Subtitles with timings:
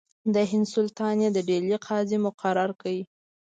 [0.33, 2.95] د هند سلطان یې د ډهلي قاضي مقرر کړ.